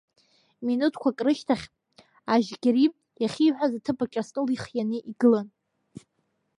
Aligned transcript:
Минуҭқәак 0.65 1.17
рышьҭахь 1.25 1.65
Ажьгьери 2.33 2.85
иахьиҳәаз 3.21 3.73
аҭыԥ 3.77 3.99
аҿы 4.03 4.19
астол 4.21 4.47
хианы 4.63 4.97
игылан. 5.11 5.47